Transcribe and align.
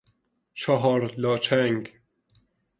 چهار 0.53 1.15
لا 1.17 1.37
چنگ 1.37 1.93